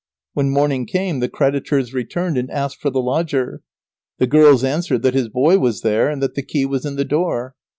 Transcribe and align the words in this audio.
When 0.33 0.49
morning 0.49 0.87
came 0.87 1.19
the 1.19 1.29
creditors 1.29 1.93
returned 1.93 2.35
and 2.35 2.49
asked 2.49 2.81
for 2.81 2.89
the 2.89 2.99
lodger. 3.03 3.61
The 4.17 4.25
girls 4.25 4.63
answered 4.63 5.03
that 5.03 5.13
his 5.13 5.29
boy 5.29 5.59
was 5.59 5.81
there, 5.81 6.09
and 6.09 6.23
that 6.23 6.33
the 6.33 6.41
key 6.41 6.65
was 6.65 6.87
in 6.87 6.95
the 6.95 7.05
door. 7.05 7.53